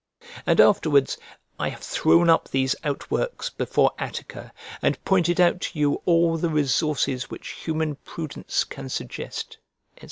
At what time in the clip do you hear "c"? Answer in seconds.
9.93-9.99